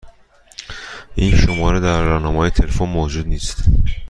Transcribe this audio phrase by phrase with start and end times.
[1.15, 3.63] این شماره در راهنمای تلفن موجود نیست.